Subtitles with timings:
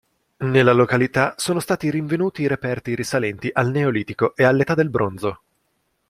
[0.37, 5.41] Nella località sono stati rinvenuti reperti risalenti al Neolitico e all'Età del Bronzo.